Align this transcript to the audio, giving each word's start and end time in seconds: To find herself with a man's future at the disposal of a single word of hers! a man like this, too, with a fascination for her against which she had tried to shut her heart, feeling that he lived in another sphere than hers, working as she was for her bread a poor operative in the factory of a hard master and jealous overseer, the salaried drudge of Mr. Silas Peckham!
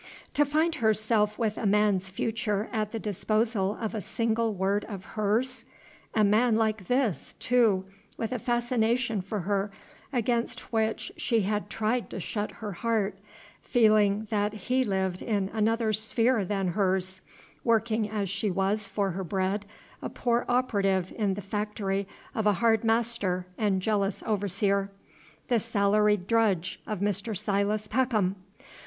To 0.33 0.45
find 0.45 0.73
herself 0.73 1.37
with 1.37 1.59
a 1.59 1.67
man's 1.67 2.09
future 2.09 2.67
at 2.73 2.91
the 2.91 2.97
disposal 2.97 3.77
of 3.79 3.93
a 3.93 4.01
single 4.01 4.51
word 4.51 4.83
of 4.85 5.05
hers! 5.13 5.63
a 6.15 6.23
man 6.23 6.55
like 6.55 6.87
this, 6.87 7.33
too, 7.37 7.85
with 8.17 8.31
a 8.31 8.39
fascination 8.39 9.21
for 9.21 9.41
her 9.41 9.69
against 10.11 10.73
which 10.73 11.11
she 11.17 11.41
had 11.41 11.69
tried 11.69 12.09
to 12.09 12.19
shut 12.19 12.51
her 12.53 12.71
heart, 12.71 13.19
feeling 13.61 14.25
that 14.31 14.53
he 14.53 14.83
lived 14.83 15.21
in 15.21 15.51
another 15.53 15.93
sphere 15.93 16.43
than 16.43 16.69
hers, 16.69 17.21
working 17.63 18.09
as 18.09 18.27
she 18.27 18.49
was 18.49 18.87
for 18.87 19.11
her 19.11 19.23
bread 19.23 19.67
a 20.01 20.09
poor 20.09 20.45
operative 20.49 21.13
in 21.15 21.35
the 21.35 21.43
factory 21.43 22.07
of 22.33 22.47
a 22.47 22.53
hard 22.53 22.83
master 22.83 23.45
and 23.55 23.83
jealous 23.83 24.23
overseer, 24.25 24.89
the 25.47 25.59
salaried 25.59 26.25
drudge 26.25 26.79
of 26.87 27.01
Mr. 27.01 27.37
Silas 27.37 27.87
Peckham! 27.87 28.35